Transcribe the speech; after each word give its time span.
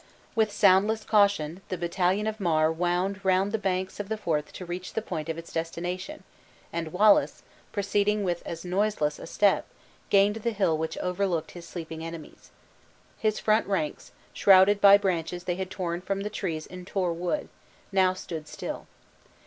With 0.33 0.51
soundless 0.51 1.03
caution, 1.03 1.61
the 1.69 1.77
battalion 1.77 2.25
of 2.25 2.39
Mar 2.39 2.71
wound 2.71 3.23
round 3.23 3.51
the 3.51 3.59
banks 3.59 3.99
of 3.99 4.09
the 4.09 4.17
Forth 4.17 4.51
to 4.53 4.65
reach 4.65 4.93
the 4.95 5.01
point 5.03 5.29
of 5.29 5.37
its 5.37 5.53
destination; 5.53 6.23
and 6.73 6.91
Wallace, 6.91 7.43
proceeding 7.71 8.23
with 8.23 8.41
as 8.43 8.65
noiseless 8.65 9.19
a 9.19 9.27
step, 9.27 9.67
gained 10.09 10.37
the 10.37 10.53
hill 10.53 10.75
which 10.75 10.97
overlooked 10.97 11.51
his 11.51 11.67
sleeping 11.67 12.03
enemies. 12.03 12.49
His 13.19 13.37
front 13.37 13.67
ranks, 13.67 14.11
shrouded 14.33 14.81
by 14.81 14.97
branches 14.97 15.43
they 15.43 15.53
had 15.57 15.69
torn 15.69 16.01
from 16.01 16.21
the 16.21 16.31
trees 16.31 16.65
in 16.65 16.83
Tor 16.83 17.13
Wood, 17.13 17.47
now 17.91 18.15
stood 18.15 18.47
still. 18.47 18.87